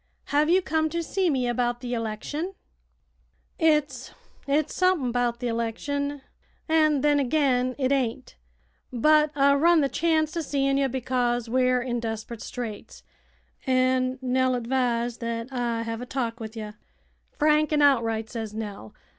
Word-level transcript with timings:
"Have 0.33 0.49
you 0.49 0.63
come 0.63 0.89
to 0.89 1.03
see 1.03 1.29
me 1.29 1.47
about 1.47 1.79
the 1.79 1.93
election?" 1.93 2.55
"It's 3.59 4.11
it's 4.47 4.73
sump'n 4.73 5.11
'bout 5.11 5.39
the 5.39 5.51
'lection, 5.51 6.23
an' 6.67 7.01
then 7.01 7.19
agin 7.19 7.75
it 7.77 7.91
ain't. 7.91 8.35
But 8.91 9.31
I 9.35 9.53
run 9.53 9.81
the 9.81 9.89
chanct 9.89 10.35
o' 10.35 10.41
seein' 10.41 10.77
ye, 10.79 10.87
because 10.87 11.49
we're 11.51 11.83
in 11.83 11.99
desprit 11.99 12.41
straits, 12.41 13.03
an' 13.67 14.17
Nell 14.23 14.55
advised 14.55 15.19
that 15.21 15.53
I 15.53 15.83
hev 15.83 16.01
a 16.01 16.07
talk 16.07 16.39
with 16.39 16.57
ye. 16.57 16.71
'Frank 17.37 17.71
an' 17.71 17.83
outright,' 17.83 18.31
says 18.31 18.55
Nell. 18.55 18.95